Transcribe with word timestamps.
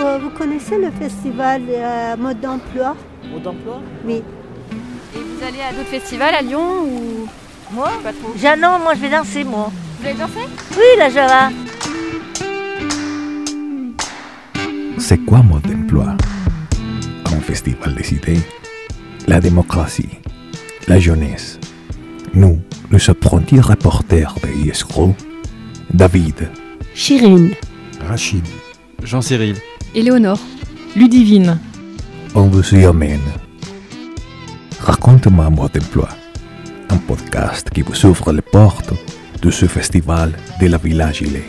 Euh, 0.00 0.18
Vous 0.22 0.30
connaissez 0.30 0.78
le 0.78 0.90
festival 0.90 1.62
euh, 1.68 2.16
Mode 2.16 2.40
d'emploi? 2.40 2.96
Mode 3.30 3.42
d'emploi? 3.42 3.80
Oui. 4.04 4.14
Et 4.14 5.18
vous 5.18 5.44
allez 5.46 5.60
à 5.60 5.72
d'autres 5.72 5.88
festivals 5.90 6.34
à 6.34 6.42
Lyon 6.42 6.84
ou? 6.84 7.28
Moi? 7.72 7.90
Pas 8.02 8.12
trop 8.12 8.32
Jeannon, 8.36 8.78
moi 8.82 8.94
je 8.94 9.00
vais 9.00 9.10
danser, 9.10 9.44
moi. 9.44 9.70
Vous 10.00 10.06
avez 10.06 10.18
dansé 10.18 10.40
Oui, 10.76 10.98
la 10.98 11.10
Java. 11.10 11.50
C'est 14.98 15.18
quoi 15.18 15.42
mode 15.42 15.62
d'emploi? 15.62 16.16
Un 17.26 17.40
festival 17.40 17.94
des 17.94 18.14
idées, 18.14 18.40
la 19.26 19.40
démocratie, 19.40 20.08
la 20.88 20.98
jeunesse. 20.98 21.58
Nous, 22.34 22.58
les 22.90 23.10
apprentis 23.10 23.60
reporters 23.60 24.34
de 24.42 24.68
ISRO, 24.68 25.14
David, 25.92 26.50
Chirine. 26.94 27.50
Rachid, 28.08 28.44
Jean-Cyril. 29.02 29.56
Éléonore. 29.92 30.38
Ludivine. 30.94 31.58
on 32.36 32.42
vous 32.42 32.74
y 32.74 32.84
amène. 32.84 33.18
Raconte-moi 34.78 35.50
mode 35.50 35.72
d'emploi, 35.72 36.08
un 36.90 36.96
podcast 36.96 37.70
qui 37.70 37.82
vous 37.82 38.06
ouvre 38.06 38.32
les 38.32 38.42
portes 38.42 38.92
de 39.42 39.50
ce 39.50 39.66
festival 39.66 40.32
de 40.60 40.68
la 40.68 40.78
Villa 40.78 41.10
Gilet. 41.10 41.42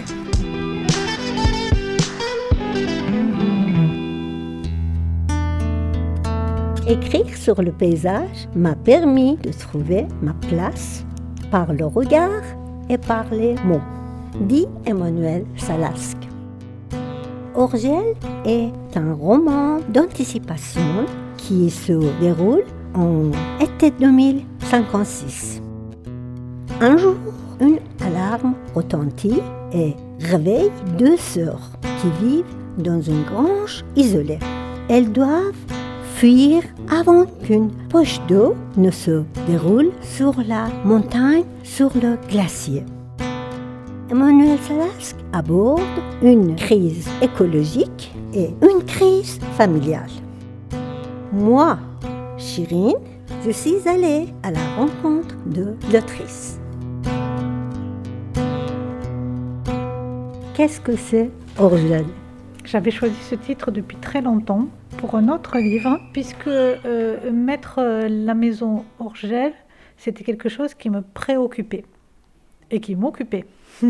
Écrire 6.88 7.38
sur 7.38 7.62
le 7.62 7.72
paysage 7.72 8.48
m'a 8.56 8.74
permis 8.76 9.38
de 9.38 9.52
trouver 9.52 10.08
ma 10.24 10.34
place 10.34 11.06
par 11.52 11.74
le 11.74 11.86
regard 11.86 12.42
et 12.90 12.98
par 12.98 13.26
les 13.32 13.54
mots, 13.66 13.82
dit 14.40 14.66
Emmanuel 14.86 15.46
Salasque. 15.58 16.31
Orgel 17.56 18.16
est 18.46 18.72
un 18.96 19.14
roman 19.14 19.80
d'anticipation 19.90 21.06
qui 21.38 21.70
se 21.70 21.94
déroule 22.20 22.64
en 22.96 23.32
été 23.60 23.92
2056. 23.92 25.62
Un 26.80 26.98
jour, 26.98 27.16
une 27.60 27.80
alarme 28.06 28.56
retentit 28.74 29.42
et 29.74 29.96
réveille 30.20 30.72
deux 30.98 31.18
sœurs 31.18 31.72
qui 32.02 32.26
vivent 32.26 32.46
dans 32.78 33.02
une 33.02 33.24
grange 33.24 33.84
isolée. 33.96 34.40
Elles 34.90 35.12
doivent 35.12 35.54
fuir 36.16 36.64
avant 36.90 37.26
qu'une 37.44 37.72
poche 37.90 38.20
d'eau 38.28 38.56
ne 38.78 38.92
se 38.92 39.24
déroule 39.48 39.92
sur 40.02 40.36
la 40.48 40.68
montagne, 40.86 41.44
sur 41.64 41.92
le 41.96 42.18
glacier. 42.30 42.84
Emmanuel 44.12 44.60
Salasque 44.60 45.16
aborde 45.32 45.80
une 46.22 46.58
crise 46.58 47.08
écologique 47.22 48.12
et 48.34 48.50
une 48.62 48.84
crise 48.84 49.40
familiale. 49.54 50.10
Moi, 51.32 51.80
Chirine, 52.38 52.98
je 53.46 53.52
suis 53.52 53.88
allée 53.88 54.28
à 54.44 54.52
la 54.52 54.60
rencontre 54.76 55.38
de 55.46 55.78
l'autrice. 55.94 56.60
Qu'est-ce 60.56 60.82
que 60.82 60.98
c'est 60.98 61.30
Orgel? 61.58 62.06
J'avais 62.66 62.92
choisi 62.92 63.16
ce 63.30 63.36
titre 63.36 63.72
depuis 63.72 63.96
très 63.96 64.22
longtemps 64.22 64.68
pour 64.98 65.16
un 65.16 65.30
autre 65.30 65.58
livre, 65.58 66.02
puisque 66.12 66.48
euh, 66.48 67.32
mettre 67.32 67.80
euh, 67.80 68.10
la 68.10 68.34
maison 68.34 68.84
hors 69.00 69.16
gel, 69.16 69.54
c'était 69.96 70.26
quelque 70.26 70.50
chose 70.50 70.74
qui 70.74 70.90
me 70.90 71.02
préoccupait 71.02 71.86
et 72.72 72.82
qui 72.82 72.98
m'occupait. 72.98 73.46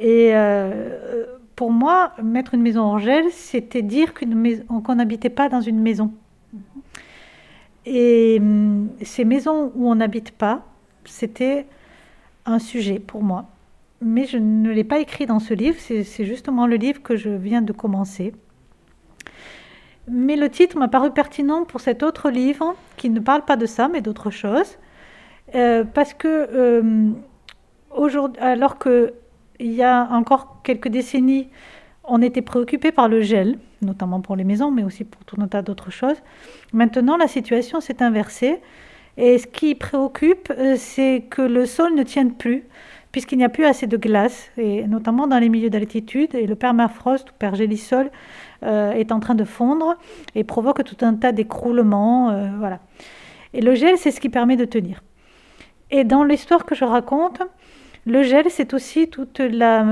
et 0.00 0.30
euh, 0.34 1.26
pour 1.56 1.72
moi, 1.72 2.12
mettre 2.22 2.54
une 2.54 2.62
maison 2.62 2.82
hors 2.82 2.98
gel, 2.98 3.24
c'était 3.30 3.82
dire 3.82 4.14
qu'on 4.14 4.94
n'habitait 4.94 5.30
pas 5.30 5.48
dans 5.48 5.60
une 5.60 5.80
maison. 5.80 6.12
Et 7.86 8.38
hum, 8.40 8.90
ces 9.02 9.24
maisons 9.24 9.72
où 9.74 9.90
on 9.90 9.94
n'habite 9.94 10.32
pas, 10.32 10.64
c'était 11.04 11.66
un 12.46 12.58
sujet 12.58 12.98
pour 12.98 13.22
moi. 13.22 13.46
Mais 14.00 14.26
je 14.26 14.38
ne 14.38 14.70
l'ai 14.70 14.84
pas 14.84 15.00
écrit 15.00 15.26
dans 15.26 15.40
ce 15.40 15.54
livre, 15.54 15.76
c'est 15.80 16.24
justement 16.24 16.66
le 16.66 16.76
livre 16.76 17.02
que 17.02 17.16
je 17.16 17.30
viens 17.30 17.62
de 17.62 17.72
commencer. 17.72 18.32
Mais 20.10 20.36
le 20.36 20.48
titre 20.48 20.78
m'a 20.78 20.88
paru 20.88 21.10
pertinent 21.10 21.64
pour 21.64 21.80
cet 21.80 22.02
autre 22.02 22.30
livre 22.30 22.74
qui 22.96 23.10
ne 23.10 23.20
parle 23.20 23.44
pas 23.44 23.56
de 23.56 23.66
ça, 23.66 23.88
mais 23.88 24.00
d'autre 24.00 24.30
chose. 24.30 24.78
Euh, 25.54 25.84
parce 25.84 26.14
que, 26.14 26.28
euh, 26.28 27.10
aujourd'hui, 27.90 28.40
alors 28.42 28.78
qu'il 28.78 29.12
y 29.60 29.82
a 29.82 30.08
encore 30.10 30.60
quelques 30.62 30.88
décennies, 30.88 31.48
on 32.04 32.22
était 32.22 32.42
préoccupé 32.42 32.90
par 32.90 33.08
le 33.08 33.20
gel, 33.20 33.58
notamment 33.82 34.20
pour 34.20 34.36
les 34.36 34.44
maisons, 34.44 34.70
mais 34.70 34.82
aussi 34.82 35.04
pour 35.04 35.24
tout 35.24 35.36
un 35.40 35.46
tas 35.46 35.62
d'autres 35.62 35.90
choses. 35.90 36.16
Maintenant, 36.72 37.16
la 37.16 37.28
situation 37.28 37.80
s'est 37.80 38.02
inversée. 38.02 38.60
Et 39.16 39.36
ce 39.38 39.46
qui 39.46 39.74
préoccupe, 39.74 40.52
euh, 40.56 40.76
c'est 40.76 41.24
que 41.28 41.42
le 41.42 41.66
sol 41.66 41.94
ne 41.94 42.04
tienne 42.04 42.32
plus, 42.32 42.64
puisqu'il 43.10 43.36
n'y 43.38 43.44
a 43.44 43.48
plus 43.48 43.64
assez 43.64 43.86
de 43.86 43.96
glace, 43.96 44.50
et 44.56 44.86
notamment 44.86 45.26
dans 45.26 45.38
les 45.38 45.48
milieux 45.48 45.70
d'altitude. 45.70 46.34
Et 46.34 46.46
le 46.46 46.54
permafrost 46.54 47.30
ou 47.30 47.32
pergélisol 47.38 48.10
euh, 48.62 48.92
est 48.92 49.10
en 49.10 49.18
train 49.18 49.34
de 49.34 49.44
fondre 49.44 49.96
et 50.34 50.44
provoque 50.44 50.84
tout 50.84 51.04
un 51.04 51.14
tas 51.14 51.32
d'écroulements. 51.32 52.30
euh, 52.30 52.48
voilà. 52.58 52.78
Et 53.54 53.60
le 53.60 53.74
gel, 53.74 53.98
c'est 53.98 54.12
ce 54.12 54.20
qui 54.20 54.28
permet 54.28 54.56
de 54.56 54.64
tenir. 54.64 55.02
Et 55.90 56.04
dans 56.04 56.22
l'histoire 56.22 56.64
que 56.64 56.74
je 56.74 56.84
raconte, 56.84 57.42
le 58.08 58.22
gel, 58.22 58.46
c'est 58.48 58.74
aussi 58.74 59.08
toute 59.08 59.38
la 59.38 59.84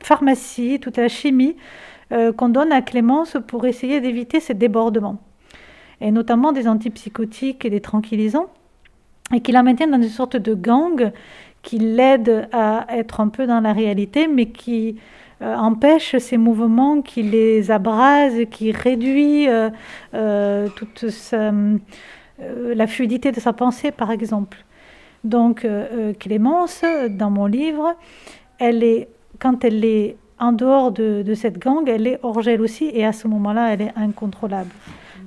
pharmacie, 0.00 0.78
toute 0.80 0.96
la 0.96 1.08
chimie 1.08 1.56
euh, 2.12 2.32
qu'on 2.32 2.48
donne 2.48 2.72
à 2.72 2.82
Clémence 2.82 3.36
pour 3.46 3.66
essayer 3.66 4.00
d'éviter 4.00 4.40
ces 4.40 4.54
débordements. 4.54 5.18
Et 6.00 6.10
notamment 6.10 6.52
des 6.52 6.68
antipsychotiques 6.68 7.64
et 7.64 7.70
des 7.70 7.80
tranquillisants, 7.80 8.48
et 9.34 9.40
qui 9.40 9.52
la 9.52 9.62
maintiennent 9.62 9.90
dans 9.90 10.02
une 10.02 10.08
sorte 10.08 10.36
de 10.36 10.54
gang 10.54 11.10
qui 11.62 11.78
l'aide 11.78 12.48
à 12.52 12.86
être 12.90 13.20
un 13.20 13.28
peu 13.28 13.46
dans 13.46 13.60
la 13.60 13.72
réalité, 13.72 14.28
mais 14.28 14.46
qui 14.46 14.96
euh, 15.42 15.54
empêche 15.56 16.16
ces 16.18 16.36
mouvements, 16.36 17.00
qui 17.00 17.22
les 17.22 17.70
abrase, 17.70 18.44
qui 18.50 18.72
réduit 18.72 19.48
euh, 19.48 20.68
toute 20.76 21.04
la 22.38 22.86
fluidité 22.86 23.32
de 23.32 23.40
sa 23.40 23.52
pensée, 23.52 23.90
par 23.90 24.10
exemple. 24.10 24.58
Donc 25.26 25.64
euh, 25.64 25.86
euh, 25.92 26.12
Clémence, 26.18 26.84
dans 27.10 27.30
mon 27.30 27.46
livre, 27.46 27.94
elle 28.58 28.82
est, 28.84 29.08
quand 29.40 29.64
elle 29.64 29.84
est 29.84 30.16
en 30.38 30.52
dehors 30.52 30.92
de, 30.92 31.22
de 31.22 31.34
cette 31.34 31.58
gang, 31.58 31.82
elle 31.88 32.06
est 32.06 32.18
hors 32.22 32.40
gel 32.42 32.60
aussi, 32.60 32.90
et 32.94 33.04
à 33.04 33.12
ce 33.12 33.26
moment-là, 33.26 33.72
elle 33.72 33.82
est 33.82 33.92
incontrôlable. 33.96 34.70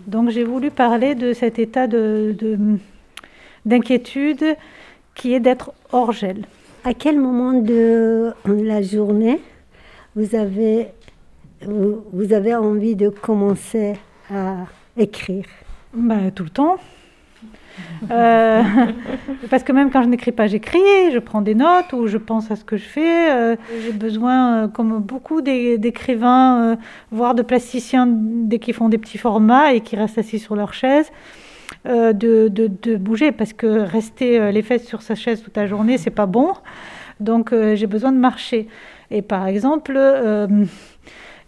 Donc 0.08 0.30
j'ai 0.30 0.44
voulu 0.46 0.72
parler 0.72 1.16
de 1.16 1.34
cet 1.34 1.60
état 1.60 1.86
de- 1.88 2.34
de- 2.40 2.78
d'inquiétude 3.66 4.46
qui 5.16 5.34
est 5.34 5.40
d'être 5.42 5.74
hors 5.92 6.14
gel. 6.14 6.46
À 6.86 6.94
quel 6.94 7.20
moment 7.20 7.54
de 7.54 8.32
la 8.46 8.82
journée 8.82 9.42
vous 10.16 10.34
avez, 10.36 10.88
vous, 11.62 12.04
vous 12.14 12.32
avez 12.34 12.56
envie 12.56 12.96
de 12.96 13.10
commencer 13.10 13.96
à 14.34 14.66
écrire? 14.98 15.46
Bah, 15.94 16.32
tout 16.34 16.44
le 16.46 16.50
temps. 16.52 16.78
Euh, 18.12 18.62
parce 19.50 19.64
que 19.64 19.72
même 19.72 19.92
quand 19.92 20.02
je 20.04 20.08
n'écris 20.10 20.32
pas, 20.32 20.48
j'écris, 20.48 20.80
je 21.14 21.20
prends 21.20 21.42
des 21.42 21.56
notes 21.56 21.94
ou 21.94 22.08
je 22.08 22.18
pense 22.18 22.52
à 22.52 22.56
ce 22.56 22.64
que 22.64 22.78
je 22.78 22.84
fais. 22.84 23.32
Euh, 23.32 23.56
J'ai 23.86 23.92
besoin, 23.94 24.64
euh, 24.64 24.68
comme 24.68 25.00
beaucoup 25.00 25.42
d'é- 25.42 25.78
d'écrivains, 25.78 26.78
voire 27.12 27.36
de 27.36 27.42
plasticiens, 27.42 28.08
dès 28.10 28.60
qu'ils 28.60 28.74
font 28.74 28.90
des 28.90 28.98
petits 28.98 29.18
formats 29.18 29.74
et 29.74 29.82
qui 29.82 29.96
restent 29.96 30.18
assis 30.18 30.40
sur 30.40 30.56
leur 30.56 30.74
chaise, 30.74 31.12
de, 31.86 32.48
de- 32.50 32.96
bouger 32.98 33.32
parce 33.32 33.54
que 33.54 33.68
rester 33.68 34.52
les 34.52 34.62
fesses 34.64 34.86
sur 34.86 35.02
sa 35.02 35.16
chaise 35.16 35.42
toute 35.42 35.56
la 35.56 35.68
journée, 35.68 35.98
c'est 35.98 36.10
pas 36.10 36.26
bon. 36.26 36.54
Donc 37.20 37.54
j'ai 37.76 37.88
besoin 37.88 38.12
de 38.12 38.18
marcher. 38.18 38.68
Et 39.12 39.22
par 39.22 39.48
exemple, 39.48 39.98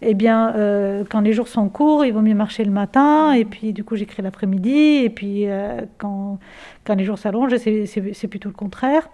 eh 0.02 0.14
bien, 0.14 0.54
euh, 0.56 1.04
quand 1.08 1.20
les 1.20 1.32
jours 1.32 1.48
sont 1.48 1.68
courts, 1.68 2.04
il 2.04 2.12
vaut 2.12 2.20
mieux 2.22 2.34
marcher 2.34 2.64
le 2.64 2.70
matin, 2.70 3.32
et 3.32 3.44
puis 3.44 3.72
du 3.72 3.84
coup 3.84 3.96
j'écris 3.96 4.22
l'après-midi, 4.22 5.02
et 5.04 5.10
puis 5.10 5.48
euh, 5.48 5.82
quand, 5.98 6.38
quand 6.84 6.94
les 6.94 7.04
jours 7.04 7.18
s'allongent, 7.18 7.56
c'est- 7.56 8.28
plutôt 8.28 8.48
le 8.48 8.54
contraire. 8.54 9.08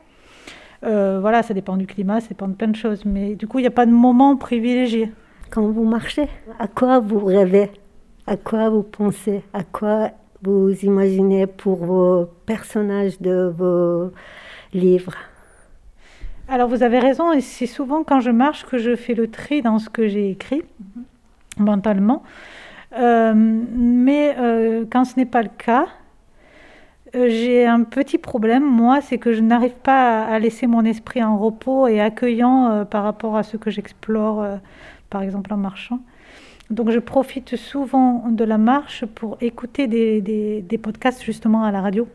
Euh, 0.84 1.18
voilà, 1.20 1.42
ça 1.42 1.54
dépend 1.54 1.76
du 1.76 1.86
climat, 1.86 2.20
ça 2.20 2.28
dépend 2.28 2.48
de 2.48 2.54
plein 2.54 2.68
de 2.68 2.76
choses, 2.76 3.04
mais 3.04 3.34
du 3.34 3.46
coup 3.48 3.58
il 3.58 3.62
n'y 3.62 3.68
a 3.68 3.72
pas 3.72 3.86
de 3.86 3.90
moment 3.92 4.36
privilégié. 4.36 5.10
Quand 5.50 5.62
vous 5.62 5.84
marchez, 5.84 6.28
à 6.58 6.68
quoi 6.68 7.00
vous 7.00 7.24
rêvez? 7.24 7.70
À 8.26 8.36
quoi 8.36 8.68
vous 8.68 8.82
pensez? 8.82 9.42
À 9.52 9.64
quoi 9.64 10.10
vous 10.42 10.70
imaginez 10.84 11.46
pour 11.46 11.84
vos 11.84 12.26
personnages 12.46 13.20
de 13.20 13.52
vos 13.56 14.12
livres? 14.72 15.14
Alors 16.48 16.68
vous 16.68 16.82
avez 16.82 16.98
raison, 16.98 17.32
et 17.32 17.42
c'est 17.42 17.66
souvent 17.66 18.04
quand 18.04 18.20
je 18.20 18.30
marche 18.30 18.64
que 18.64 18.78
je 18.78 18.96
fais 18.96 19.14
le 19.14 19.28
tri 19.30 19.60
dans 19.60 19.78
ce 19.78 19.90
que 19.90 20.08
j'ai 20.08 20.30
écrit 20.30 20.62
mentalement. 21.58 22.22
Euh, 22.96 23.34
mais 23.34 24.34
euh, 24.38 24.84
quand 24.90 25.04
ce 25.04 25.16
n'est 25.16 25.26
pas 25.26 25.42
le 25.42 25.50
cas, 25.58 25.86
euh, 27.14 27.26
j'ai 27.28 27.66
un 27.66 27.82
petit 27.82 28.16
problème, 28.16 28.64
moi, 28.64 29.02
c'est 29.02 29.18
que 29.18 29.32
je 29.34 29.42
n'arrive 29.42 29.74
pas 29.74 30.24
à, 30.24 30.38
laisser 30.38 30.66
mon 30.66 30.84
esprit 30.86 31.22
en 31.22 31.36
repos 31.36 31.86
et 31.86 32.00
accueillant 32.00 32.86
par 32.90 33.02
rapport 33.04 33.36
à 33.36 33.42
ce 33.42 33.58
que 33.58 33.70
j'explore, 33.70 34.42
par 35.10 35.20
exemple 35.22 35.52
en 35.52 35.58
marchant. 35.58 36.00
Donc 36.70 36.90
je 36.90 36.98
profite 36.98 37.56
souvent 37.56 38.24
de 38.28 38.44
la 38.44 38.58
marche 38.58 39.04
pour 39.04 39.36
écouter 39.40 39.86
des, 39.86 40.20
des- 40.20 40.60
des 40.62 40.78
podcasts 40.78 41.22
justement 41.22 41.62
à 41.64 41.70
la 41.72 41.80
radio. 41.80 42.06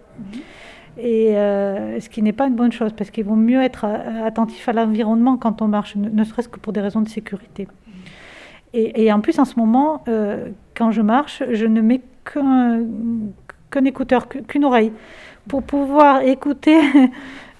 Et 0.97 1.35
euh, 1.35 1.99
ce 1.99 2.07
qui 2.09 2.21
n'est 2.21 2.33
pas 2.33 2.47
une 2.47 2.55
bonne 2.55 2.71
chose 2.71 2.93
parce 2.93 3.09
qu'il 3.09 3.25
vaut 3.25 3.35
mieux 3.35 3.61
être 3.61 3.85
euh, 3.85 4.25
attentif 4.25 4.67
à 4.69 4.73
l'environnement 4.73 5.37
quand 5.37 5.61
on 5.61 5.67
marche, 5.67 5.95
ne, 5.95 6.23
serait-ce 6.23 6.47
que 6.49 6.59
pour 6.59 6.71
des 6.73 6.81
raisons 6.81 7.01
de 7.01 7.09
sécurité. 7.09 7.67
Et, 8.75 9.13
en 9.13 9.19
plus, 9.21 9.37
en 9.37 9.45
ce 9.45 9.59
moment, 9.59 10.03
euh, 10.07 10.47
quand 10.75 10.89
je 10.89 11.03
marche, 11.03 11.43
je 11.51 11.67
ne 11.67 11.79
mets 11.79 12.01
qu'un 12.25 13.85
écouteur, 13.85 14.27
qu'u- 14.27 14.41
qu'une 14.41 14.65
oreille, 14.65 14.91
pour 15.47 15.61
pouvoir 15.61 16.23
écouter. 16.23 16.79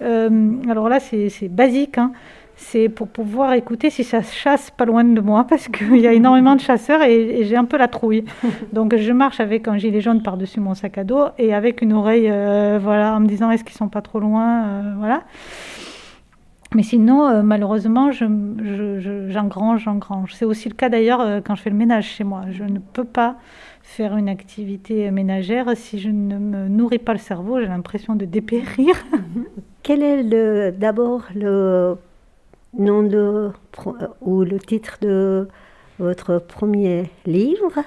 alors 0.00 0.88
là, 0.88 0.98
c'est 0.98 1.48
basique, 1.48 1.98
hein, 1.98 2.10
c'est 2.56 2.88
pour 2.88 3.08
pouvoir 3.08 3.52
écouter 3.54 3.90
si 3.90 4.04
ça 4.04 4.22
chasse 4.22 4.70
pas 4.70 4.84
loin 4.84 5.04
de 5.04 5.20
moi, 5.20 5.44
parce 5.48 5.68
qu'il 5.68 5.96
y 5.98 6.06
a 6.06 6.12
énormément 6.12 6.54
de 6.54 6.60
chasseurs 6.60 7.02
et, 7.02 7.40
et 7.40 7.44
j'ai 7.44 7.56
un 7.56 7.64
peu 7.64 7.76
la 7.76 7.88
trouille. 7.88 8.24
Donc 8.72 8.96
je 8.96 9.12
marche 9.12 9.40
avec 9.40 9.66
un 9.68 9.76
gilet 9.78 10.00
jaune 10.00 10.22
par-dessus 10.22 10.60
mon 10.60 10.74
sac 10.74 10.98
à 10.98 11.04
dos 11.04 11.24
et 11.38 11.52
avec 11.54 11.82
une 11.82 11.92
oreille, 11.92 12.28
euh, 12.30 12.78
voilà, 12.82 13.14
en 13.16 13.20
me 13.20 13.26
disant 13.26 13.50
est-ce 13.50 13.64
qu'ils 13.64 13.76
sont 13.76 13.88
pas 13.88 14.02
trop 14.02 14.20
loin, 14.20 14.64
euh, 14.66 14.92
voilà. 14.98 15.22
Mais 16.74 16.82
sinon, 16.82 17.26
euh, 17.28 17.42
malheureusement, 17.42 18.10
je, 18.10 18.24
je- 18.62 18.98
je- 18.98 19.30
j'engrange, 19.30 19.84
j'engrange. 19.84 20.34
C'est 20.34 20.44
aussi 20.44 20.68
le 20.68 20.74
cas 20.74 20.88
d'ailleurs 20.88 21.40
quand 21.44 21.54
je 21.54 21.62
fais 21.62 21.70
le 21.70 21.76
ménage 21.76 22.06
chez 22.06 22.24
moi. 22.24 22.42
Je 22.50 22.64
ne 22.64 22.78
peux 22.80 23.04
pas 23.04 23.36
faire 23.82 24.16
une 24.16 24.28
activité 24.28 25.10
ménagère 25.12 25.76
si 25.76 26.00
je 26.00 26.08
ne 26.08 26.36
me 26.36 26.66
nourris 26.68 26.98
pas 26.98 27.12
le 27.12 27.18
cerveau. 27.20 27.60
J'ai 27.60 27.66
l'impression 27.68 28.16
de 28.16 28.24
dépérir. 28.24 28.96
Quel 29.84 30.02
est 30.02 30.22
le, 30.24 30.72
d'abord 30.72 31.22
le 31.36 31.96
nom 32.78 33.02
de, 33.02 33.16
euh, 33.86 33.92
ou 34.20 34.42
le 34.44 34.58
titre 34.58 34.98
de 35.00 35.48
votre 35.98 36.38
premier 36.38 37.10
livre 37.26 37.78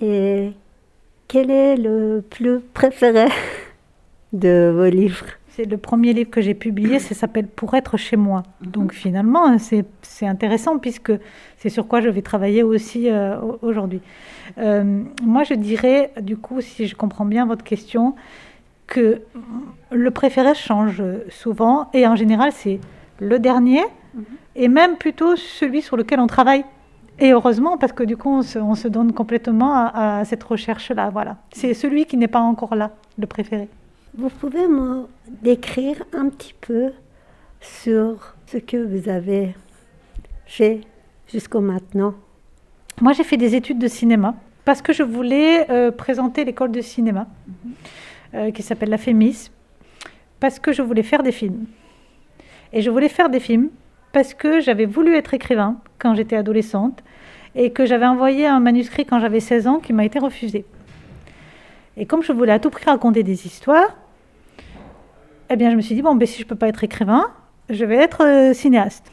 et 0.00 0.52
quel 1.28 1.50
est 1.50 1.76
le 1.76 2.22
plus 2.28 2.60
préféré 2.60 3.26
de 4.32 4.72
vos 4.74 4.88
livres? 4.90 5.26
C'est 5.48 5.66
le 5.66 5.76
premier 5.76 6.14
livre 6.14 6.30
que 6.30 6.40
j'ai 6.40 6.54
publié, 6.54 6.98
ça 6.98 7.14
s'appelle 7.14 7.46
Pour 7.46 7.74
être 7.74 7.98
chez 7.98 8.16
moi. 8.16 8.42
Donc 8.62 8.92
finalement, 8.94 9.58
c'est 9.58 9.84
c'est 10.00 10.26
intéressant 10.26 10.78
puisque 10.78 11.12
c'est 11.58 11.68
sur 11.68 11.86
quoi 11.88 12.00
je 12.00 12.08
vais 12.08 12.22
travailler 12.22 12.62
aussi 12.62 13.10
euh, 13.10 13.38
au- 13.38 13.58
aujourd'hui. 13.60 14.00
Euh, 14.56 15.02
moi, 15.22 15.42
je 15.44 15.52
dirais, 15.52 16.10
du 16.22 16.38
coup, 16.38 16.62
si 16.62 16.86
je 16.86 16.94
comprends 16.96 17.26
bien 17.26 17.44
votre 17.44 17.64
question, 17.64 18.14
que 18.86 19.20
le 19.90 20.10
préféré 20.10 20.54
change 20.54 21.02
souvent 21.28 21.90
et 21.92 22.06
en 22.06 22.16
général, 22.16 22.50
c'est 22.52 22.80
le 23.20 23.38
dernier 23.38 23.82
et 24.54 24.68
même 24.68 24.96
plutôt 24.96 25.36
celui 25.36 25.82
sur 25.82 25.96
lequel 25.96 26.20
on 26.20 26.26
travaille. 26.26 26.64
Et 27.18 27.32
heureusement, 27.32 27.76
parce 27.78 27.92
que 27.92 28.02
du 28.02 28.16
coup, 28.16 28.30
on 28.30 28.42
se, 28.42 28.58
on 28.58 28.74
se 28.74 28.88
donne 28.88 29.12
complètement 29.12 29.74
à, 29.74 30.18
à 30.18 30.24
cette 30.24 30.42
recherche-là. 30.42 31.10
Voilà. 31.10 31.36
C'est 31.52 31.74
celui 31.74 32.06
qui 32.06 32.16
n'est 32.16 32.28
pas 32.28 32.40
encore 32.40 32.74
là, 32.74 32.92
le 33.18 33.26
préféré. 33.26 33.68
Vous 34.16 34.28
pouvez 34.28 34.66
me 34.66 35.06
décrire 35.42 36.02
un 36.12 36.28
petit 36.28 36.54
peu 36.60 36.92
sur 37.60 38.34
ce 38.46 38.58
que 38.58 38.76
vous 38.76 39.08
avez 39.08 39.54
fait 40.46 40.80
jusqu'à 41.28 41.60
maintenant? 41.60 42.14
Moi, 43.00 43.12
j'ai 43.12 43.24
fait 43.24 43.36
des 43.36 43.54
études 43.54 43.78
de 43.78 43.88
cinéma 43.88 44.34
parce 44.64 44.82
que 44.82 44.92
je 44.92 45.02
voulais 45.02 45.70
euh, 45.70 45.90
présenter 45.90 46.44
l'école 46.44 46.70
de 46.70 46.80
cinéma 46.80 47.26
euh, 48.34 48.50
qui 48.50 48.62
s'appelle 48.62 48.90
la 48.90 48.98
FEMIS, 48.98 49.50
parce 50.40 50.58
que 50.58 50.72
je 50.72 50.82
voulais 50.82 51.02
faire 51.02 51.22
des 51.22 51.32
films. 51.32 51.64
Et 52.72 52.80
je 52.80 52.90
voulais 52.90 53.08
faire 53.08 53.28
des 53.28 53.40
films 53.40 53.70
parce 54.12 54.34
que 54.34 54.60
j'avais 54.60 54.86
voulu 54.86 55.16
être 55.16 55.34
écrivain 55.34 55.76
quand 55.98 56.14
j'étais 56.14 56.36
adolescente 56.36 57.02
et 57.54 57.70
que 57.70 57.86
j'avais 57.86 58.06
envoyé 58.06 58.46
un 58.46 58.60
manuscrit 58.60 59.04
quand 59.04 59.20
j'avais 59.20 59.40
16 59.40 59.66
ans 59.66 59.78
qui 59.78 59.92
m'a 59.92 60.04
été 60.04 60.18
refusé. 60.18 60.64
Et 61.96 62.06
comme 62.06 62.22
je 62.22 62.32
voulais 62.32 62.52
à 62.52 62.58
tout 62.58 62.70
prix 62.70 62.84
raconter 62.86 63.22
des 63.22 63.46
histoires, 63.46 63.96
eh 65.50 65.56
bien, 65.56 65.70
je 65.70 65.76
me 65.76 65.82
suis 65.82 65.94
dit, 65.94 66.02
bon, 66.02 66.14
ben, 66.14 66.26
si 66.26 66.38
je 66.38 66.44
ne 66.44 66.48
peux 66.48 66.56
pas 66.56 66.68
être 66.68 66.82
écrivain, 66.82 67.26
je 67.68 67.84
vais 67.84 67.96
être 67.96 68.24
euh, 68.24 68.54
cinéaste. 68.54 69.12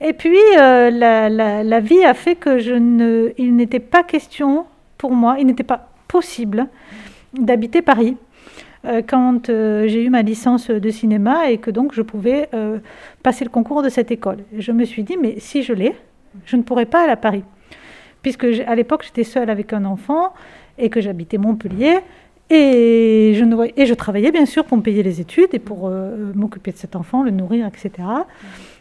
Et 0.00 0.12
puis, 0.12 0.38
euh, 0.58 0.90
la, 0.90 1.80
vie 1.80 2.04
a 2.04 2.12
fait 2.12 2.34
que 2.34 2.58
je 2.58 2.74
ne, 2.74 3.32
il 3.38 3.54
n'était 3.54 3.80
pas 3.80 4.02
question 4.02 4.66
pour 4.98 5.12
moi, 5.12 5.36
il 5.38 5.46
n'était 5.46 5.62
pas 5.62 5.88
possible 6.08 6.66
d'habiter 7.34 7.82
Paris 7.82 8.16
quand 9.06 9.48
euh, 9.48 9.86
j'ai 9.88 10.04
eu 10.04 10.10
ma 10.10 10.22
licence 10.22 10.70
de 10.70 10.90
cinéma 10.90 11.50
et 11.50 11.58
que 11.58 11.70
donc 11.70 11.92
je 11.92 12.02
pouvais 12.02 12.48
euh, 12.54 12.78
passer 13.22 13.44
le 13.44 13.50
concours 13.50 13.82
de 13.82 13.88
cette 13.88 14.10
école. 14.10 14.38
Je 14.56 14.72
me 14.72 14.84
suis 14.84 15.02
dit, 15.02 15.16
mais 15.20 15.36
si 15.38 15.62
je 15.62 15.72
l'ai, 15.72 15.94
je 16.44 16.56
ne 16.56 16.62
pourrais 16.62 16.86
pas 16.86 17.02
aller 17.02 17.12
à 17.12 17.16
Paris. 17.16 17.44
Puisque 18.22 18.44
à 18.44 18.74
l'époque, 18.74 19.04
j'étais 19.04 19.24
seule 19.24 19.50
avec 19.50 19.72
un 19.72 19.84
enfant 19.84 20.32
et 20.78 20.90
que 20.90 21.00
j'habitais 21.00 21.38
Montpellier. 21.38 21.98
Et 22.48 23.32
je, 23.34 23.94
travaillais 23.94 24.30
bien 24.30 24.46
sûr 24.46 24.64
pour 24.64 24.76
me 24.76 24.82
payer 24.82 25.02
les 25.02 25.20
études 25.20 25.48
et 25.52 25.58
pour 25.58 25.88
euh, 25.88 26.32
m'occuper 26.34 26.70
de 26.70 26.76
cet 26.76 26.94
enfant, 26.94 27.24
le 27.24 27.32
nourrir, 27.32 27.66
etc. 27.66 27.90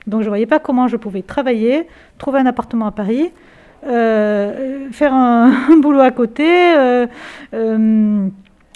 Donc 0.05 0.21
je 0.21 0.25
ne 0.25 0.29
voyais 0.29 0.45
pas 0.45 0.59
comment 0.59 0.87
je 0.87 0.97
pouvais 0.97 1.23
travailler, 1.23 1.87
trouver 2.19 2.39
un 2.39 2.45
appartement 2.45 2.85
à 2.85 2.91
Paris, 2.91 3.31
euh, 3.87 4.89
faire 4.91 5.13
un, 5.13 5.77
boulot 5.81 5.99
à 5.99 6.11
côté 6.11 6.45
euh, 6.47 7.05
euh, 7.53 8.27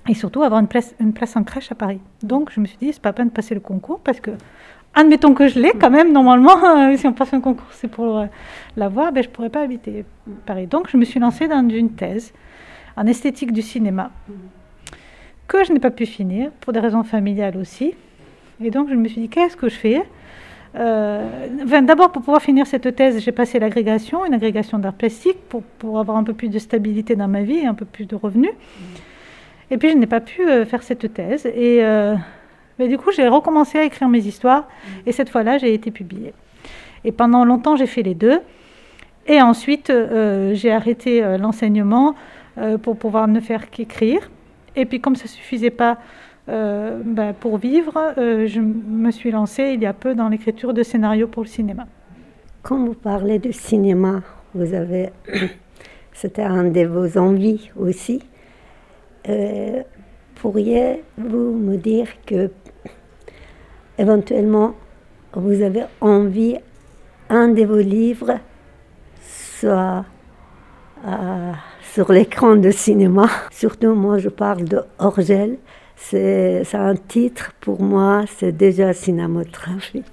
et 0.09 0.15
surtout 0.15 0.41
avoir 0.41 0.59
une 0.59 0.67
place, 0.67 0.95
une 0.99 1.13
place 1.13 1.35
en 1.35 1.43
crèche 1.43 1.71
à 1.71 1.75
Paris. 1.75 1.99
Donc 2.23 2.51
je 2.51 2.59
me 2.59 2.65
suis 2.65 2.77
dit, 2.81 2.91
c'est 2.91 3.01
pas 3.01 3.13
peine 3.13 3.27
de 3.27 3.33
passer 3.33 3.53
le 3.53 3.59
concours 3.59 3.99
parce 3.99 4.19
que, 4.19 4.31
admettons 4.95 5.35
que 5.35 5.47
je 5.47 5.59
l'ai 5.59 5.71
quand 5.79 5.91
même, 5.91 6.11
normalement, 6.11 6.65
euh, 6.77 6.97
si 6.97 7.07
on 7.07 7.13
passe 7.13 7.31
un 7.31 7.41
concours, 7.41 7.71
c'est 7.71 7.87
pour 7.87 8.17
euh, 8.17 8.25
l'avoir, 8.75 9.11
ben, 9.11 9.23
je 9.23 9.29
ne 9.29 9.33
pourrais 9.33 9.51
pas 9.51 9.61
habiter 9.61 10.03
Paris. 10.47 10.65
Donc 10.65 10.89
je 10.89 10.97
me 10.97 11.05
suis 11.05 11.19
lancée 11.19 11.47
dans 11.47 11.67
une 11.69 11.91
thèse 11.91 12.33
en 12.97 13.05
esthétique 13.05 13.53
du 13.53 13.61
cinéma 13.61 14.09
que 15.47 15.63
je 15.63 15.71
n'ai 15.71 15.79
pas 15.79 15.91
pu 15.91 16.07
finir 16.07 16.49
pour 16.59 16.73
des 16.73 16.79
raisons 16.79 17.03
familiales 17.03 17.57
aussi. 17.57 17.93
Et 18.63 18.71
donc 18.71 18.89
je 18.89 18.95
me 18.95 19.07
suis 19.07 19.21
dit, 19.21 19.29
qu'est-ce 19.29 19.55
que 19.55 19.69
je 19.69 19.75
fais 19.75 20.03
euh, 20.75 21.47
D'abord, 21.83 22.11
pour 22.11 22.23
pouvoir 22.23 22.41
finir 22.41 22.65
cette 22.65 22.95
thèse, 22.95 23.19
j'ai 23.19 23.31
passé 23.31 23.59
l'agrégation, 23.59 24.25
une 24.25 24.33
agrégation 24.33 24.79
d'art 24.79 24.93
plastique, 24.93 25.37
pour, 25.49 25.61
pour 25.61 25.99
avoir 25.99 26.17
un 26.17 26.23
peu 26.23 26.33
plus 26.33 26.49
de 26.49 26.57
stabilité 26.57 27.15
dans 27.15 27.27
ma 27.27 27.43
vie 27.43 27.63
un 27.65 27.75
peu 27.75 27.85
plus 27.85 28.07
de 28.07 28.15
revenus. 28.15 28.51
Et 29.71 29.77
puis, 29.77 29.89
je 29.89 29.97
n'ai 29.97 30.07
pas 30.07 30.21
pu 30.21 30.47
euh, 30.47 30.65
faire 30.65 30.83
cette 30.83 31.13
thèse. 31.13 31.45
Et 31.45 31.83
euh, 31.83 32.15
mais 32.79 32.87
du 32.87 32.97
coup, 32.97 33.11
j'ai 33.11 33.27
recommencé 33.27 33.77
à 33.77 33.83
écrire 33.83 34.07
mes 34.07 34.25
histoires. 34.25 34.67
Et 35.05 35.11
cette 35.11 35.29
fois-là, 35.29 35.57
j'ai 35.57 35.73
été 35.73 35.91
publiée. 35.91 36.33
Et 37.03 37.11
pendant 37.11 37.43
longtemps, 37.43 37.75
j'ai 37.75 37.85
fait 37.85 38.01
les 38.01 38.15
deux. 38.15 38.39
Et 39.27 39.41
ensuite, 39.41 39.89
euh, 39.89 40.53
j'ai 40.55 40.71
arrêté 40.71 41.21
euh, 41.21 41.37
l'enseignement 41.37 42.15
euh, 42.57 42.77
pour 42.77 42.97
pouvoir 42.97 43.27
ne 43.27 43.41
faire 43.41 43.69
qu'écrire. 43.69 44.31
Et 44.77 44.85
puis, 44.85 45.01
comme 45.01 45.17
ça 45.17 45.25
ne 45.25 45.29
suffisait 45.29 45.69
pas 45.69 45.99
ben, 46.47 47.35
pour 47.39 47.59
vivre, 47.59 48.15
je 48.17 48.59
me 48.59 49.11
suis 49.11 49.29
lancée 49.29 49.73
il 49.75 49.83
y 49.83 49.85
a 49.85 49.93
peu 49.93 50.15
dans 50.15 50.29
l'écriture 50.29 50.73
de 50.73 50.81
scénarios 50.81 51.27
pour 51.27 51.43
le 51.43 51.47
cinéma. 51.47 51.85
Quand 52.63 52.83
vous 52.83 52.95
parlez 52.95 53.37
de 53.37 53.51
cinéma, 53.51 54.23
vous 54.55 54.73
avez, 54.73 55.09
c'était 56.11 56.41
un 56.41 56.63
de 56.63 56.85
vos 56.87 57.19
envies 57.19 57.69
aussi. 57.77 58.23
Euh, 59.27 59.83
Pourriez-vous 60.41 61.57
me 61.57 61.75
dire 61.75 62.07
que 62.25 62.49
éventuellement 63.97 64.73
vous 65.33 65.61
avez 65.61 65.83
envie 65.99 66.55
un 67.29 67.49
de 67.49 67.65
vos 67.65 67.79
livres 67.79 68.39
soit 69.21 70.05
euh, 71.05 71.51
sur 71.93 72.13
l'écran 72.13 72.55
de 72.55 72.71
cinéma? 72.71 73.27
Surtout 73.51 73.93
moi 73.95 74.17
je 74.17 74.29
parle 74.29 74.63
de 74.63 74.79
Orgel. 74.97 75.57
C'est 75.97 76.63
un 76.73 76.95
titre 76.95 77.51
pour 77.59 77.81
moi, 77.81 78.23
c'est 78.37 78.53
déjà 78.55 78.93
cinématographie. 78.93 80.05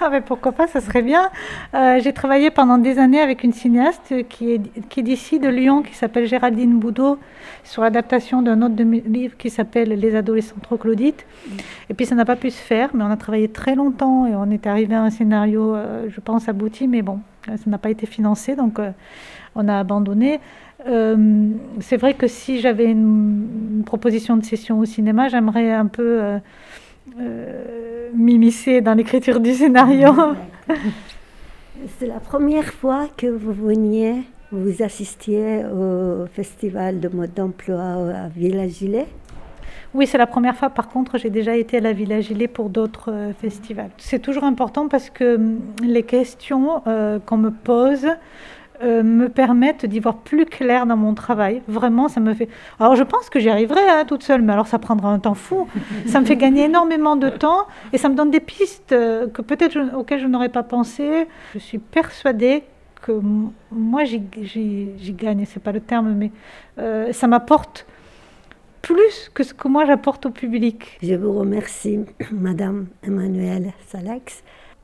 Ah 0.00 0.08
mais 0.10 0.20
pourquoi 0.20 0.52
pas, 0.52 0.66
ça 0.66 0.80
serait 0.80 1.02
bien. 1.02 1.30
Euh, 1.74 2.00
j'ai 2.00 2.12
travaillé 2.12 2.50
pendant 2.50 2.78
des 2.78 2.98
années 2.98 3.20
avec 3.20 3.44
une 3.44 3.52
cinéaste 3.52 4.26
qui 4.28 4.52
est, 4.52 4.88
qui 4.88 5.00
est 5.00 5.02
d'ici, 5.02 5.38
de 5.38 5.48
Lyon, 5.48 5.82
qui 5.82 5.94
s'appelle 5.94 6.26
Géraldine 6.26 6.78
Boudot, 6.78 7.18
sur 7.64 7.82
l'adaptation 7.82 8.40
d'un 8.40 8.62
autre 8.62 8.74
de 8.74 8.84
mes 8.84 9.00
livres 9.00 9.36
qui 9.36 9.50
s'appelle 9.50 9.90
Les 9.90 10.16
adolescents 10.16 10.60
troglodytes. 10.62 11.26
Et 11.90 11.94
puis 11.94 12.06
ça 12.06 12.14
n'a 12.14 12.24
pas 12.24 12.36
pu 12.36 12.50
se 12.50 12.60
faire, 12.62 12.90
mais 12.94 13.04
on 13.04 13.10
a 13.10 13.16
travaillé 13.16 13.48
très 13.48 13.74
longtemps 13.74 14.26
et 14.26 14.34
on 14.34 14.50
est 14.50 14.66
arrivé 14.66 14.94
à 14.94 15.02
un 15.02 15.10
scénario, 15.10 15.74
euh, 15.74 16.08
je 16.08 16.20
pense, 16.20 16.48
abouti, 16.48 16.88
mais 16.88 17.02
bon, 17.02 17.20
ça 17.46 17.54
n'a 17.66 17.78
pas 17.78 17.90
été 17.90 18.06
financé, 18.06 18.56
donc 18.56 18.78
euh, 18.78 18.90
on 19.54 19.68
a 19.68 19.78
abandonné. 19.78 20.40
Euh, 20.86 21.50
c'est 21.80 21.96
vrai 21.96 22.14
que 22.14 22.26
si 22.26 22.60
j'avais 22.60 22.86
une, 22.86 23.82
proposition 23.84 24.36
de 24.36 24.44
session 24.44 24.78
au 24.78 24.84
cinéma, 24.84 25.28
j'aimerais 25.28 25.72
un 25.72 25.86
peu 25.86 26.22
euh, 26.22 26.38
euh, 27.18 27.89
m'immiscer 28.14 28.80
dans 28.80 28.94
l'écriture 28.94 29.40
du 29.40 29.54
scénario. 29.54 30.12
C'est 31.98 32.06
la 32.06 32.20
première 32.20 32.72
fois 32.72 33.08
que 33.16 33.26
vous 33.26 33.52
veniez, 33.52 34.22
vous 34.52 34.82
assistiez 34.82 35.64
au 35.64 36.26
festival 36.26 37.00
de 37.00 37.08
mode 37.08 37.32
d'emploi 37.32 37.80
à 37.80 38.28
Villa 38.28 38.68
Gilet. 38.68 39.06
Oui, 39.92 40.06
c'est 40.06 40.18
la 40.18 40.26
première 40.26 40.56
fois. 40.56 40.70
Par 40.70 40.88
contre, 40.88 41.18
j'ai 41.18 41.30
déjà 41.30 41.56
été 41.56 41.78
à 41.78 41.80
la 41.80 41.92
Villa 41.92 42.20
Gilet 42.20 42.46
pour 42.46 42.68
d'autres 42.68 43.10
euh, 43.10 43.32
festivals. 43.32 43.90
C'est 43.96 44.20
toujours 44.20 44.44
important 44.44 44.86
parce 44.88 45.10
que 45.10 45.36
hum, 45.36 45.60
les 45.82 46.04
questions 46.04 46.82
euh, 46.86 47.18
qu'on 47.18 47.38
me 47.38 47.50
pose 47.50 48.06
euh, 48.82 49.02
me 49.02 49.28
permettent 49.28 49.84
d'y 49.86 50.00
voir 50.00 50.16
plus 50.18 50.46
clair 50.46 50.86
dans 50.86 50.96
mon 50.96 51.14
travail. 51.14 51.62
Vraiment, 51.68 52.08
ça 52.08 52.20
me 52.20 52.32
fait. 52.34 52.48
Alors, 52.78 52.96
je 52.96 53.02
pense 53.02 53.28
que 53.30 53.38
j'y 53.38 53.50
arriverai 53.50 53.80
hein, 53.88 54.04
toute 54.06 54.22
seule, 54.22 54.42
mais 54.42 54.52
alors 54.52 54.66
ça 54.66 54.78
prendra 54.78 55.10
un 55.10 55.18
temps 55.18 55.34
fou. 55.34 55.68
ça 56.06 56.20
me 56.20 56.24
fait 56.26 56.36
gagner 56.44 56.64
énormément 56.64 57.16
de 57.16 57.28
temps 57.28 57.66
et 57.92 57.98
ça 57.98 58.08
me 58.08 58.14
donne 58.14 58.30
des 58.30 58.40
pistes 58.40 58.92
euh, 58.92 59.26
que 59.28 59.42
peut-être 59.42 59.72
je- 59.72 59.94
auxquelles 59.96 60.20
je 60.20 60.26
n'aurais 60.26 60.48
pas 60.48 60.62
pensé. 60.62 61.26
Je 61.54 61.58
suis 61.58 61.78
persuadée 61.78 62.62
que 63.02 63.12
m- 63.12 63.50
moi, 63.70 64.04
j'y- 64.04 64.22
j'y 64.42 64.88
j'y 64.98 65.12
gagne. 65.12 65.44
C'est 65.46 65.62
pas 65.62 65.72
le 65.72 65.80
terme, 65.80 66.12
mais 66.14 66.30
euh, 66.78 67.12
ça 67.12 67.26
m'apporte 67.26 67.86
plus 68.82 69.30
que 69.34 69.42
ce 69.44 69.52
que 69.52 69.68
moi 69.68 69.84
j'apporte 69.84 70.24
au 70.26 70.30
public. 70.30 70.98
Je 71.02 71.14
vous 71.14 71.32
remercie, 71.34 72.00
Madame 72.32 72.86
Emmanuelle 73.02 73.72
Salax. 73.88 74.42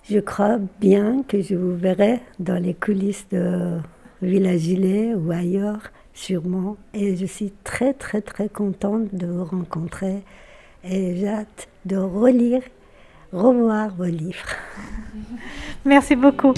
Je 0.08 0.20
crois 0.20 0.58
bien 0.80 1.24
que 1.26 1.42
je 1.42 1.56
vous 1.56 1.74
verrai 1.74 2.20
dans 2.38 2.62
les 2.62 2.74
coulisses 2.74 3.26
de 3.32 3.78
Villa 4.22 4.56
Gilet 4.56 5.14
ou 5.14 5.32
ailleurs, 5.32 5.90
sûrement. 6.14 6.76
Et 6.94 7.16
je 7.16 7.26
suis 7.26 7.52
très, 7.64 7.92
très, 7.92 8.20
très 8.20 8.48
contente 8.48 9.12
de 9.12 9.26
vous 9.26 9.44
rencontrer. 9.44 10.22
Et 10.84 11.16
j'ai 11.16 11.26
hâte 11.26 11.66
de 11.86 11.96
relire, 11.96 12.62
revoir 13.32 13.96
vos 13.96 14.04
livres. 14.04 14.46
Merci 15.84 16.14
beaucoup. 16.14 16.54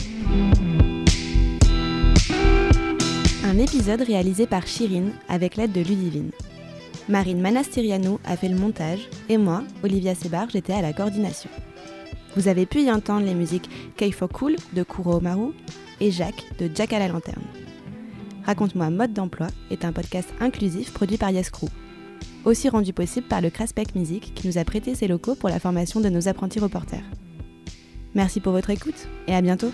Un 3.47 3.57
épisode 3.57 4.02
réalisé 4.02 4.47
par 4.47 4.67
Chirine 4.67 5.12
avec 5.31 5.57
l'aide 5.57 5.73
de 5.73 5.81
Ludivine. 5.81 6.33
Marine 7.09 7.40
Manastiriano 7.40 8.21
a 8.26 8.37
fait 8.37 8.50
le 8.50 8.59
montage 8.59 9.09
et 9.31 9.38
moi, 9.38 9.62
Olivia 9.83 10.14
Sebar, 10.14 10.50
j'étais 10.50 10.75
à 10.75 10.83
la 10.83 10.93
coordination. 10.93 11.49
Vous 12.38 12.47
avez 12.47 12.66
pu 12.66 12.83
y 12.83 12.92
entendre 12.92 13.26
les 13.26 13.35
musiques 13.35 13.68
Keifo 13.97 14.28
Cool 14.28 14.54
de 14.73 14.85
Kuro 14.85 15.16
Omaru 15.16 15.50
et 15.99 16.12
Jacques 16.12 16.45
de 16.61 16.71
Jack 16.73 16.92
à 16.92 17.00
la 17.00 17.09
lanterne. 17.09 17.42
Raconte-moi 18.45 18.90
mode 18.90 19.12
d'emploi 19.12 19.49
est 19.73 19.85
un 19.85 19.90
podcast 19.90 20.33
inclusif 20.38 20.92
produit 20.92 21.16
par 21.16 21.30
Yes 21.30 21.50
Crew, 21.50 21.66
aussi 22.45 22.68
rendu 22.68 22.92
possible 22.92 23.26
par 23.26 23.40
le 23.40 23.50
Craspec 23.50 23.97
Music 23.97 24.35
qui 24.37 24.47
nous 24.47 24.57
a 24.57 24.64
prêté 24.64 24.95
ses 24.95 25.09
locaux 25.09 25.35
pour 25.35 25.49
la 25.49 25.59
formation 25.59 25.99
de 25.99 26.11
nos 26.11 26.28
apprentis 26.28 26.61
reporters. 26.61 27.02
Merci 28.14 28.38
pour 28.38 28.52
votre 28.52 28.71
écoute 28.71 29.09
et 29.26 29.35
à 29.35 29.40
bientôt 29.40 29.73